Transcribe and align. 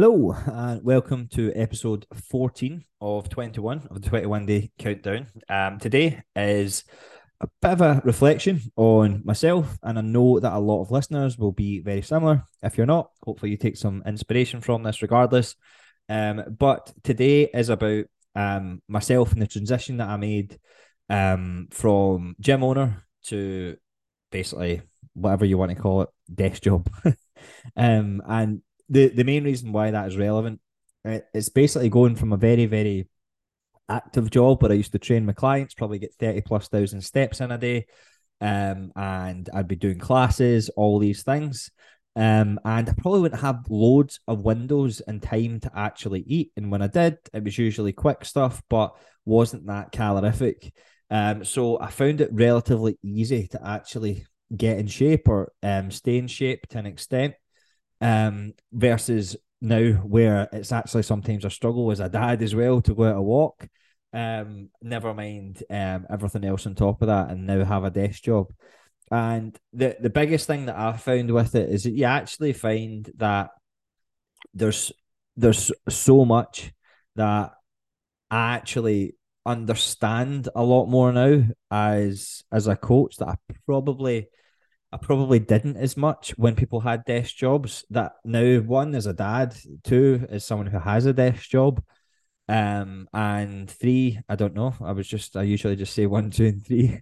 Hello, 0.00 0.30
and 0.46 0.84
welcome 0.84 1.26
to 1.32 1.52
episode 1.56 2.06
14 2.30 2.84
of 3.00 3.28
21 3.28 3.88
of 3.90 4.00
the 4.00 4.08
21 4.08 4.46
day 4.46 4.70
countdown. 4.78 5.26
Um, 5.48 5.80
today 5.80 6.22
is 6.36 6.84
a 7.40 7.48
bit 7.60 7.72
of 7.72 7.80
a 7.80 8.00
reflection 8.04 8.60
on 8.76 9.22
myself, 9.24 9.76
and 9.82 9.98
I 9.98 10.02
know 10.02 10.38
that 10.38 10.52
a 10.52 10.60
lot 10.60 10.82
of 10.82 10.92
listeners 10.92 11.36
will 11.36 11.50
be 11.50 11.80
very 11.80 12.02
similar. 12.02 12.44
If 12.62 12.78
you're 12.78 12.86
not, 12.86 13.10
hopefully 13.24 13.50
you 13.50 13.56
take 13.56 13.76
some 13.76 14.04
inspiration 14.06 14.60
from 14.60 14.84
this 14.84 15.02
regardless. 15.02 15.56
Um, 16.08 16.44
but 16.56 16.92
today 17.02 17.50
is 17.52 17.68
about 17.68 18.04
um, 18.36 18.80
myself 18.86 19.32
and 19.32 19.42
the 19.42 19.48
transition 19.48 19.96
that 19.96 20.10
I 20.10 20.16
made 20.16 20.60
um, 21.10 21.66
from 21.72 22.36
gym 22.38 22.62
owner 22.62 23.04
to 23.24 23.76
basically 24.30 24.82
whatever 25.14 25.44
you 25.44 25.58
want 25.58 25.72
to 25.72 25.82
call 25.82 26.02
it, 26.02 26.08
desk 26.32 26.62
job. 26.62 26.88
um, 27.76 28.22
and 28.28 28.62
the 28.88 29.08
the 29.08 29.24
main 29.24 29.44
reason 29.44 29.72
why 29.72 29.90
that 29.90 30.08
is 30.08 30.16
relevant, 30.16 30.60
it's 31.04 31.48
basically 31.48 31.88
going 31.88 32.16
from 32.16 32.32
a 32.32 32.36
very 32.36 32.66
very 32.66 33.08
active 33.88 34.30
job 34.30 34.62
where 34.62 34.72
I 34.72 34.76
used 34.76 34.92
to 34.92 34.98
train 34.98 35.26
my 35.26 35.32
clients, 35.32 35.74
probably 35.74 35.98
get 35.98 36.14
thirty 36.18 36.40
plus 36.40 36.68
thousand 36.68 37.02
steps 37.02 37.40
in 37.40 37.50
a 37.50 37.58
day, 37.58 37.86
um, 38.40 38.92
and 38.96 39.48
I'd 39.52 39.68
be 39.68 39.76
doing 39.76 39.98
classes, 39.98 40.68
all 40.70 40.98
these 40.98 41.22
things. 41.22 41.70
Um, 42.16 42.58
and 42.64 42.88
I 42.88 42.92
probably 42.98 43.20
wouldn't 43.20 43.42
have 43.42 43.66
loads 43.68 44.18
of 44.26 44.42
windows 44.42 45.00
and 45.00 45.22
time 45.22 45.60
to 45.60 45.70
actually 45.72 46.22
eat. 46.26 46.50
And 46.56 46.68
when 46.68 46.82
I 46.82 46.88
did, 46.88 47.16
it 47.32 47.44
was 47.44 47.56
usually 47.56 47.92
quick 47.92 48.24
stuff, 48.24 48.60
but 48.68 48.96
wasn't 49.24 49.66
that 49.66 49.92
calorific. 49.92 50.72
Um, 51.10 51.44
so 51.44 51.78
I 51.80 51.90
found 51.90 52.20
it 52.20 52.30
relatively 52.32 52.98
easy 53.04 53.46
to 53.48 53.64
actually 53.64 54.26
get 54.54 54.78
in 54.78 54.88
shape 54.88 55.28
or 55.28 55.52
um, 55.62 55.92
stay 55.92 56.18
in 56.18 56.26
shape 56.26 56.66
to 56.68 56.78
an 56.78 56.86
extent 56.86 57.34
um, 58.00 58.52
versus 58.72 59.36
now 59.60 59.92
where 59.92 60.48
it's 60.52 60.72
actually 60.72 61.02
sometimes 61.02 61.44
a 61.44 61.50
struggle 61.50 61.90
as 61.90 62.00
a 62.00 62.08
dad 62.08 62.42
as 62.42 62.54
well 62.54 62.80
to 62.82 62.94
go 62.94 63.04
out 63.04 63.16
a 63.16 63.22
walk. 63.22 63.68
Um, 64.12 64.70
never 64.80 65.12
mind 65.12 65.62
um, 65.68 66.06
everything 66.08 66.44
else 66.44 66.66
on 66.66 66.74
top 66.74 67.02
of 67.02 67.08
that, 67.08 67.30
and 67.30 67.46
now 67.46 67.64
have 67.64 67.84
a 67.84 67.90
desk 67.90 68.22
job. 68.22 68.52
And 69.10 69.58
the 69.72 69.96
the 70.00 70.10
biggest 70.10 70.46
thing 70.46 70.66
that 70.66 70.78
I 70.78 70.96
found 70.96 71.30
with 71.30 71.54
it 71.54 71.68
is 71.70 71.84
that 71.84 71.92
you 71.92 72.04
actually 72.04 72.52
find 72.52 73.10
that 73.16 73.50
there's 74.54 74.92
there's 75.36 75.72
so 75.88 76.24
much 76.24 76.72
that 77.16 77.52
I 78.30 78.54
actually 78.54 79.14
understand 79.46 80.48
a 80.54 80.62
lot 80.62 80.86
more 80.86 81.12
now 81.12 81.42
as 81.70 82.44
as 82.52 82.66
a 82.66 82.76
coach 82.76 83.16
that 83.16 83.28
I 83.28 83.34
probably 83.66 84.28
I 84.92 84.96
probably 84.96 85.38
didn't 85.38 85.76
as 85.76 85.96
much 85.96 86.30
when 86.38 86.54
people 86.54 86.80
had 86.80 87.04
desk 87.04 87.36
jobs. 87.36 87.84
That 87.90 88.12
now 88.24 88.58
one 88.60 88.94
as 88.94 89.06
a 89.06 89.12
dad, 89.12 89.54
two 89.84 90.26
as 90.30 90.44
someone 90.44 90.66
who 90.66 90.78
has 90.78 91.06
a 91.06 91.12
desk 91.12 91.48
job, 91.50 91.82
um, 92.48 93.08
and 93.12 93.70
three, 93.70 94.18
I 94.28 94.36
don't 94.36 94.54
know. 94.54 94.74
I 94.80 94.92
was 94.92 95.06
just 95.06 95.36
I 95.36 95.42
usually 95.42 95.76
just 95.76 95.94
say 95.94 96.06
one, 96.06 96.30
two, 96.32 96.46
and 96.46 96.66
three, 96.66 97.00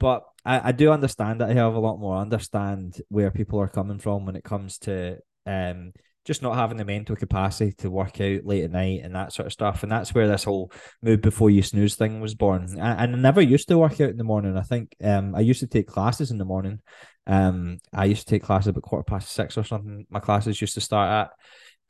but 0.00 0.24
I, 0.44 0.68
I 0.68 0.72
do 0.72 0.90
understand 0.90 1.40
that 1.40 1.50
I 1.50 1.54
have 1.54 1.74
a 1.74 1.80
lot 1.80 2.00
more 2.00 2.16
understand 2.16 3.00
where 3.08 3.30
people 3.30 3.60
are 3.60 3.68
coming 3.68 3.98
from 3.98 4.26
when 4.26 4.36
it 4.36 4.44
comes 4.44 4.78
to 4.80 5.18
um 5.46 5.92
just 6.28 6.42
not 6.42 6.56
having 6.56 6.76
the 6.76 6.84
mental 6.84 7.16
capacity 7.16 7.72
to 7.72 7.90
work 7.90 8.20
out 8.20 8.44
late 8.44 8.64
at 8.64 8.70
night 8.70 9.00
and 9.02 9.14
that 9.14 9.32
sort 9.32 9.46
of 9.46 9.52
stuff. 9.52 9.82
And 9.82 9.90
that's 9.90 10.14
where 10.14 10.28
this 10.28 10.44
whole 10.44 10.70
move 11.02 11.22
before 11.22 11.48
you 11.48 11.62
snooze 11.62 11.96
thing 11.96 12.20
was 12.20 12.34
born. 12.34 12.64
And 12.64 12.82
I, 12.82 13.04
I 13.04 13.06
never 13.06 13.40
used 13.40 13.66
to 13.68 13.78
work 13.78 13.98
out 13.98 14.10
in 14.10 14.18
the 14.18 14.24
morning. 14.24 14.54
I 14.54 14.60
think 14.60 14.94
um, 15.02 15.34
I 15.34 15.40
used 15.40 15.60
to 15.60 15.66
take 15.66 15.86
classes 15.86 16.30
in 16.30 16.36
the 16.36 16.44
morning. 16.44 16.80
Um, 17.26 17.78
I 17.94 18.04
used 18.04 18.28
to 18.28 18.30
take 18.30 18.42
classes 18.42 18.68
about 18.68 18.82
quarter 18.82 19.04
past 19.04 19.30
six 19.32 19.56
or 19.56 19.64
something. 19.64 20.06
My 20.10 20.20
classes 20.20 20.60
used 20.60 20.74
to 20.74 20.82
start 20.82 21.30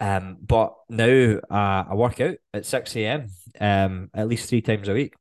at. 0.00 0.06
Um, 0.06 0.36
but 0.40 0.74
now 0.88 1.40
uh, 1.50 1.84
I 1.90 1.94
work 1.96 2.20
out 2.20 2.36
at 2.54 2.64
6 2.64 2.94
a.m. 2.94 3.26
Um, 3.60 4.08
at 4.14 4.28
least 4.28 4.48
three 4.48 4.62
times 4.62 4.86
a 4.86 4.94
week 4.94 5.14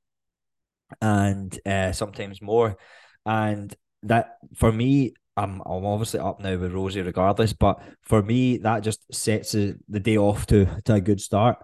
and 1.02 1.60
uh, 1.66 1.92
sometimes 1.92 2.40
more. 2.40 2.78
And 3.26 3.76
that 4.04 4.38
for 4.56 4.72
me, 4.72 5.14
I'm 5.38 5.62
I'm 5.66 5.86
obviously 5.86 6.20
up 6.20 6.40
now 6.42 6.58
with 6.58 6.74
Rosie 6.74 7.02
regardless, 7.02 7.54
but 7.54 7.80
for 8.02 8.24
me 8.24 8.58
that 8.58 8.84
just 8.84 9.02
sets 9.14 9.52
the, 9.52 9.78
day 9.88 10.18
off 10.18 10.48
to 10.48 10.66
to 10.86 10.96
a 10.96 11.02
good 11.02 11.22
start 11.22 11.60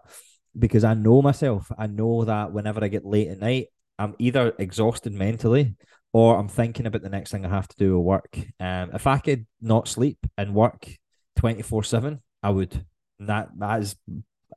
because 0.57 0.83
I 0.83 0.93
know 0.93 1.21
myself. 1.21 1.71
I 1.77 1.87
know 1.87 2.23
that 2.25 2.53
whenever 2.53 2.83
I 2.83 2.87
get 2.87 3.03
late 3.05 3.29
at 3.29 3.39
night, 3.39 3.67
I'm 3.97 4.13
either 4.19 4.53
exhausted 4.59 5.13
mentally 5.13 5.75
or 6.13 6.37
I'm 6.37 6.47
thinking 6.47 6.85
about 6.85 7.01
the 7.01 7.09
next 7.09 7.31
thing 7.31 7.45
I 7.45 7.49
have 7.49 7.67
to 7.67 7.77
do 7.77 7.97
at 7.97 8.03
work. 8.03 8.37
Um, 8.59 8.91
if 8.93 9.07
I 9.07 9.17
could 9.17 9.47
not 9.59 9.87
sleep 9.87 10.19
and 10.37 10.53
work 10.53 10.87
twenty 11.35 11.63
four 11.63 11.83
seven, 11.83 12.21
I 12.43 12.51
would. 12.51 12.85
That 13.19 13.49
that 13.57 13.81
is 13.81 13.95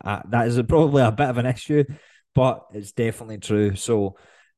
uh, 0.05 0.21
that 0.29 0.47
is 0.47 0.61
probably 0.69 1.03
a 1.03 1.11
bit 1.11 1.31
of 1.31 1.39
an 1.39 1.47
issue, 1.47 1.85
but 2.35 2.67
it's 2.75 2.93
definitely 2.93 3.39
true. 3.39 3.77
So 3.77 4.17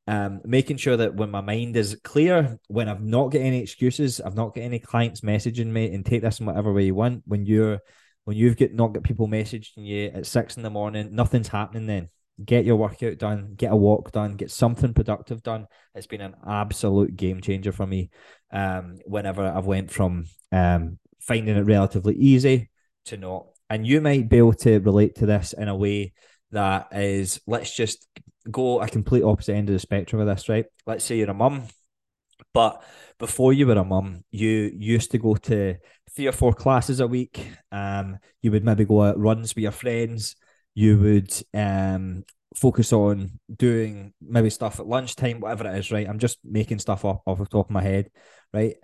um, 0.09 0.41
making 0.43 0.77
sure 0.77 0.97
that 0.97 1.13
when 1.13 1.29
my 1.29 1.41
mind 1.41 1.77
is 1.77 1.95
clear, 2.03 2.57
when 2.67 2.89
I've 2.89 3.03
not 3.03 3.27
got 3.27 3.41
any 3.41 3.61
excuses, 3.61 4.19
I've 4.19 4.35
not 4.35 4.55
got 4.55 4.61
any 4.61 4.79
clients 4.79 5.21
messaging 5.21 5.67
me 5.67 5.93
and 5.93 6.03
take 6.03 6.23
this 6.23 6.39
in 6.39 6.47
whatever 6.47 6.73
way 6.73 6.85
you 6.85 6.95
want. 6.95 7.21
When 7.27 7.45
you're 7.45 7.79
when 8.23 8.35
you've 8.35 8.57
got 8.57 8.73
not 8.73 8.93
got 8.93 9.03
people 9.03 9.27
messaging 9.27 9.85
you 9.85 10.07
at 10.07 10.25
six 10.25 10.57
in 10.57 10.63
the 10.63 10.71
morning, 10.71 11.09
nothing's 11.13 11.49
happening 11.49 11.85
then. 11.85 12.09
Get 12.43 12.65
your 12.65 12.77
workout 12.77 13.19
done, 13.19 13.53
get 13.55 13.71
a 13.71 13.75
walk 13.75 14.11
done, 14.11 14.35
get 14.35 14.49
something 14.49 14.95
productive 14.95 15.43
done. 15.43 15.67
It's 15.93 16.07
been 16.07 16.21
an 16.21 16.33
absolute 16.47 17.15
game 17.15 17.39
changer 17.39 17.71
for 17.71 17.85
me. 17.85 18.09
Um, 18.51 18.97
whenever 19.05 19.45
I've 19.45 19.67
went 19.67 19.91
from 19.91 20.25
um 20.51 20.97
finding 21.19 21.55
it 21.55 21.67
relatively 21.67 22.15
easy 22.15 22.71
to 23.05 23.17
not. 23.17 23.45
And 23.69 23.85
you 23.85 24.01
might 24.01 24.27
be 24.27 24.39
able 24.39 24.53
to 24.53 24.79
relate 24.79 25.17
to 25.17 25.27
this 25.27 25.53
in 25.53 25.67
a 25.67 25.75
way 25.75 26.13
that 26.49 26.87
is 26.93 27.39
let's 27.45 27.75
just 27.75 28.07
go 28.51 28.81
a 28.81 28.87
complete 28.87 29.23
opposite 29.23 29.55
end 29.55 29.69
of 29.69 29.73
the 29.73 29.79
spectrum 29.79 30.21
of 30.21 30.27
this, 30.27 30.49
right? 30.49 30.65
Let's 30.85 31.05
say 31.05 31.17
you're 31.17 31.29
a 31.29 31.33
mum, 31.33 31.63
but 32.53 32.83
before 33.17 33.53
you 33.53 33.67
were 33.67 33.73
a 33.73 33.83
mum, 33.83 34.23
you 34.31 34.71
used 34.75 35.11
to 35.11 35.17
go 35.17 35.35
to 35.35 35.75
three 36.15 36.27
or 36.27 36.31
four 36.31 36.53
classes 36.53 36.99
a 36.99 37.07
week. 37.07 37.45
Um, 37.71 38.17
you 38.41 38.51
would 38.51 38.63
maybe 38.63 38.85
go 38.85 39.03
out 39.03 39.19
runs 39.19 39.55
with 39.55 39.63
your 39.63 39.71
friends. 39.71 40.35
You 40.73 40.97
would 40.97 41.33
um 41.53 42.23
focus 42.55 42.91
on 42.93 43.39
doing 43.55 44.13
maybe 44.21 44.49
stuff 44.49 44.79
at 44.79 44.87
lunchtime, 44.87 45.39
whatever 45.39 45.67
it 45.67 45.77
is, 45.77 45.91
right? 45.91 46.07
I'm 46.07 46.19
just 46.19 46.39
making 46.43 46.79
stuff 46.79 47.05
up 47.05 47.21
off 47.25 47.37
the 47.37 47.45
top 47.45 47.67
of 47.67 47.71
my 47.71 47.81
head, 47.81 48.09
right? 48.53 48.75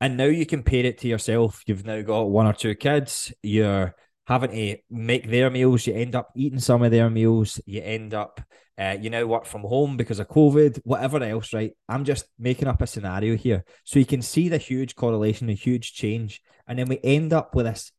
And 0.00 0.16
now 0.16 0.24
you 0.24 0.44
compare 0.46 0.84
it 0.84 0.98
to 0.98 1.08
yourself. 1.08 1.62
You've 1.66 1.86
now 1.86 2.02
got 2.02 2.22
one 2.22 2.46
or 2.46 2.52
two 2.52 2.74
kids. 2.74 3.32
You're 3.42 3.94
having 4.26 4.50
to 4.50 4.76
make 4.90 5.28
their 5.28 5.50
meals. 5.50 5.86
You 5.86 5.94
end 5.94 6.14
up 6.14 6.30
eating 6.34 6.60
some 6.60 6.82
of 6.82 6.90
their 6.90 7.10
meals. 7.10 7.60
You 7.66 7.82
end 7.82 8.14
up, 8.14 8.40
uh, 8.78 8.96
you 9.00 9.10
now 9.10 9.24
work 9.26 9.46
from 9.46 9.62
home 9.62 9.96
because 9.96 10.18
of 10.18 10.28
COVID, 10.28 10.80
whatever 10.84 11.22
else, 11.22 11.52
right? 11.52 11.72
I'm 11.88 12.04
just 12.04 12.26
making 12.38 12.68
up 12.68 12.80
a 12.82 12.86
scenario 12.86 13.36
here. 13.36 13.64
So 13.84 13.98
you 13.98 14.06
can 14.06 14.22
see 14.22 14.48
the 14.48 14.58
huge 14.58 14.94
correlation, 14.94 15.48
a 15.48 15.54
huge 15.54 15.92
change. 15.92 16.40
And 16.66 16.78
then 16.78 16.88
we 16.88 17.00
end 17.02 17.32
up 17.32 17.54
with 17.54 17.66
this 17.66 17.92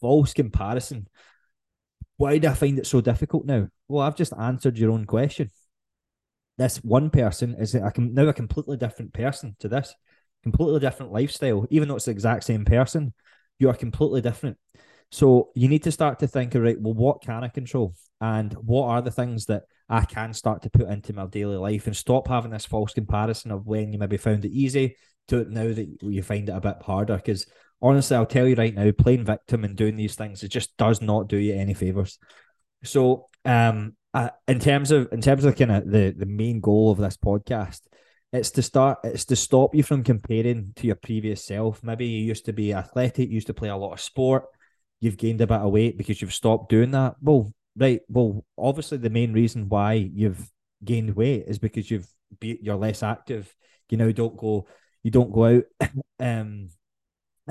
false 0.00 0.32
comparison. 0.32 1.08
Why 2.16 2.38
do 2.38 2.48
I 2.48 2.54
find 2.54 2.78
it 2.78 2.86
so 2.86 3.00
difficult 3.00 3.44
now? 3.44 3.68
Well, 3.88 4.06
I've 4.06 4.16
just 4.16 4.32
answered 4.38 4.78
your 4.78 4.92
own 4.92 5.04
question. 5.04 5.50
This 6.56 6.78
one 6.78 7.10
person 7.10 7.56
is 7.58 7.74
a, 7.74 7.92
now 7.98 8.28
a 8.28 8.32
completely 8.32 8.76
different 8.76 9.12
person 9.12 9.56
to 9.58 9.68
this, 9.68 9.92
completely 10.42 10.78
different 10.78 11.12
lifestyle. 11.12 11.66
Even 11.70 11.88
though 11.88 11.96
it's 11.96 12.04
the 12.04 12.12
exact 12.12 12.44
same 12.44 12.64
person, 12.64 13.12
you 13.58 13.68
are 13.68 13.74
completely 13.74 14.20
different. 14.20 14.56
So 15.10 15.50
you 15.54 15.68
need 15.68 15.84
to 15.84 15.92
start 15.92 16.18
to 16.20 16.26
think, 16.26 16.54
right, 16.54 16.80
well, 16.80 16.94
what 16.94 17.22
can 17.22 17.44
I 17.44 17.48
control? 17.48 17.94
And 18.20 18.52
what 18.54 18.88
are 18.88 19.02
the 19.02 19.10
things 19.10 19.46
that 19.46 19.64
I 19.88 20.04
can 20.04 20.32
start 20.32 20.62
to 20.62 20.70
put 20.70 20.88
into 20.88 21.12
my 21.12 21.26
daily 21.26 21.56
life 21.56 21.86
and 21.86 21.96
stop 21.96 22.28
having 22.28 22.50
this 22.50 22.66
false 22.66 22.94
comparison 22.94 23.50
of 23.50 23.66
when 23.66 23.92
you 23.92 23.98
maybe 23.98 24.16
found 24.16 24.44
it 24.44 24.52
easy 24.52 24.96
to 25.28 25.38
it 25.38 25.50
now 25.50 25.72
that 25.72 25.98
you 26.00 26.22
find 26.22 26.48
it 26.48 26.52
a 26.56 26.60
bit 26.60 26.76
harder. 26.82 27.16
Because 27.16 27.46
honestly, 27.82 28.16
I'll 28.16 28.26
tell 28.26 28.48
you 28.48 28.56
right 28.56 28.74
now, 28.74 28.90
playing 28.92 29.24
victim 29.24 29.64
and 29.64 29.76
doing 29.76 29.96
these 29.96 30.14
things, 30.14 30.42
it 30.42 30.48
just 30.48 30.76
does 30.76 31.02
not 31.02 31.28
do 31.28 31.36
you 31.36 31.54
any 31.54 31.74
favors. 31.74 32.18
So, 32.82 33.28
um, 33.44 33.96
uh, 34.14 34.30
in 34.46 34.60
terms 34.60 34.90
of 34.90 35.12
in 35.12 35.20
terms 35.20 35.44
of 35.44 35.56
kind 35.56 35.72
of 35.72 35.90
the 35.90 36.14
the 36.16 36.26
main 36.26 36.60
goal 36.60 36.92
of 36.92 36.98
this 36.98 37.16
podcast, 37.16 37.80
it's 38.32 38.52
to 38.52 38.62
start 38.62 38.98
it's 39.04 39.24
to 39.26 39.36
stop 39.36 39.74
you 39.74 39.82
from 39.82 40.04
comparing 40.04 40.72
to 40.76 40.86
your 40.86 40.96
previous 40.96 41.44
self. 41.44 41.82
Maybe 41.82 42.06
you 42.06 42.24
used 42.24 42.44
to 42.46 42.52
be 42.52 42.72
athletic, 42.72 43.28
used 43.28 43.48
to 43.48 43.54
play 43.54 43.68
a 43.68 43.76
lot 43.76 43.92
of 43.92 44.00
sport, 44.00 44.44
you've 45.04 45.18
gained 45.18 45.40
a 45.42 45.46
bit 45.46 45.58
of 45.58 45.70
weight 45.70 45.98
because 45.98 46.22
you've 46.22 46.32
stopped 46.32 46.70
doing 46.70 46.92
that. 46.92 47.16
Well, 47.20 47.52
right. 47.76 48.00
Well, 48.08 48.44
obviously 48.56 48.96
the 48.96 49.10
main 49.10 49.34
reason 49.34 49.68
why 49.68 49.92
you've 49.92 50.50
gained 50.82 51.14
weight 51.14 51.44
is 51.46 51.58
because 51.58 51.90
you've 51.90 52.08
be, 52.40 52.58
you're 52.62 52.76
less 52.76 53.02
active. 53.02 53.54
You 53.90 53.98
know, 53.98 54.12
don't 54.12 54.36
go 54.36 54.66
you 55.02 55.10
don't 55.10 55.30
go 55.30 55.44
out 55.44 55.64
um 56.20 56.70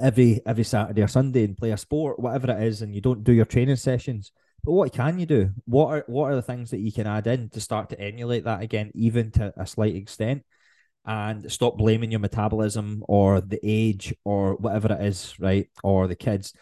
every 0.01 0.41
every 0.47 0.63
Saturday 0.63 1.03
or 1.03 1.07
Sunday 1.07 1.43
and 1.43 1.55
play 1.55 1.69
a 1.69 1.77
sport, 1.77 2.19
whatever 2.19 2.51
it 2.51 2.63
is, 2.63 2.81
and 2.81 2.95
you 2.95 3.01
don't 3.01 3.23
do 3.23 3.31
your 3.31 3.45
training 3.45 3.75
sessions. 3.75 4.31
But 4.63 4.71
what 4.71 4.91
can 4.91 5.19
you 5.19 5.27
do? 5.27 5.51
What 5.65 5.87
are 5.89 6.03
what 6.07 6.31
are 6.31 6.35
the 6.35 6.41
things 6.41 6.71
that 6.71 6.79
you 6.79 6.91
can 6.91 7.05
add 7.05 7.27
in 7.27 7.49
to 7.49 7.61
start 7.61 7.89
to 7.89 7.99
emulate 7.99 8.45
that 8.45 8.63
again, 8.63 8.91
even 8.95 9.29
to 9.33 9.53
a 9.55 9.67
slight 9.67 9.95
extent? 9.95 10.43
And 11.05 11.51
stop 11.51 11.77
blaming 11.77 12.11
your 12.11 12.21
metabolism 12.21 13.03
or 13.09 13.41
the 13.41 13.59
age 13.61 14.15
or 14.23 14.55
whatever 14.55 14.93
it 14.93 15.05
is, 15.05 15.37
right? 15.37 15.69
Or 15.83 16.07
the 16.07 16.15
kids 16.15 16.53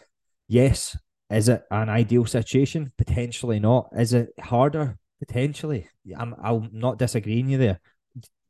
yes, 0.52 0.96
Is 1.30 1.48
it 1.48 1.62
an 1.70 1.88
ideal 1.88 2.26
situation? 2.26 2.92
Potentially 2.98 3.58
not. 3.58 3.88
Is 3.96 4.12
it 4.12 4.28
harder? 4.38 4.98
Potentially. 5.18 5.88
I'm 6.16 6.34
I'm 6.42 6.68
not 6.72 6.98
disagreeing 6.98 7.48
you 7.48 7.56
there, 7.56 7.80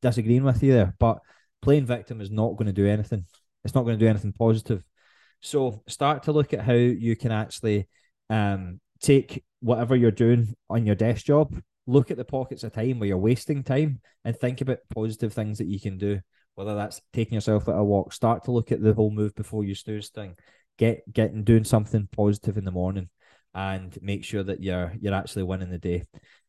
disagreeing 0.00 0.42
with 0.42 0.62
you 0.62 0.72
there, 0.72 0.94
but 0.98 1.18
playing 1.60 1.86
victim 1.86 2.20
is 2.20 2.30
not 2.30 2.56
going 2.56 2.66
to 2.66 2.72
do 2.72 2.88
anything. 2.88 3.24
It's 3.64 3.74
not 3.74 3.84
going 3.84 3.96
to 3.96 4.04
do 4.04 4.10
anything 4.10 4.32
positive. 4.32 4.82
So 5.42 5.82
start 5.86 6.24
to 6.24 6.32
look 6.32 6.52
at 6.52 6.64
how 6.64 6.72
you 6.72 7.14
can 7.14 7.30
actually 7.30 7.88
um, 8.30 8.80
take 9.00 9.44
whatever 9.60 9.94
you're 9.94 10.10
doing 10.10 10.56
on 10.68 10.84
your 10.86 10.96
desk 10.96 11.24
job, 11.24 11.54
look 11.86 12.10
at 12.10 12.16
the 12.16 12.24
pockets 12.24 12.64
of 12.64 12.72
time 12.72 12.98
where 12.98 13.08
you're 13.08 13.18
wasting 13.18 13.62
time, 13.62 14.00
and 14.24 14.36
think 14.36 14.60
about 14.60 14.78
positive 14.92 15.32
things 15.32 15.58
that 15.58 15.68
you 15.68 15.78
can 15.80 15.98
do. 15.98 16.20
Whether 16.56 16.74
that's 16.74 17.00
taking 17.12 17.34
yourself 17.34 17.68
at 17.68 17.76
a 17.76 17.84
walk, 17.84 18.12
start 18.12 18.44
to 18.44 18.50
look 18.50 18.72
at 18.72 18.82
the 18.82 18.92
whole 18.92 19.10
move 19.10 19.34
before 19.36 19.64
you 19.64 19.74
snooze 19.76 20.10
thing. 20.10 20.36
Get 20.78 21.10
getting 21.12 21.44
doing 21.44 21.64
something 21.64 22.08
positive 22.12 22.56
in 22.56 22.64
the 22.64 22.70
morning, 22.70 23.08
and 23.54 23.96
make 24.02 24.24
sure 24.24 24.42
that 24.42 24.62
you're 24.62 24.92
you're 25.00 25.14
actually 25.14 25.44
winning 25.44 25.70
the 25.70 25.78
day. 25.78 26.04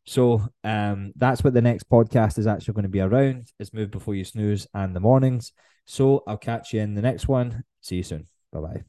So 0.05 0.45
um, 0.63 1.13
that's 1.15 1.43
what 1.43 1.53
the 1.53 1.61
next 1.61 1.89
podcast 1.89 2.37
is 2.37 2.47
actually 2.47 2.73
going 2.73 2.83
to 2.83 2.89
be 2.89 3.01
around. 3.01 3.47
Is 3.59 3.73
move 3.73 3.91
before 3.91 4.15
you 4.15 4.23
snooze 4.23 4.67
and 4.73 4.95
the 4.95 4.99
mornings. 4.99 5.53
So 5.85 6.23
I'll 6.27 6.37
catch 6.37 6.73
you 6.73 6.81
in 6.81 6.95
the 6.95 7.01
next 7.01 7.27
one. 7.27 7.63
See 7.81 7.97
you 7.97 8.03
soon. 8.03 8.27
Bye 8.51 8.59
bye. 8.59 8.81